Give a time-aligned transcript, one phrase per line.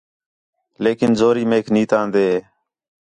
[0.83, 2.43] لیکن زوری میک نیتاندین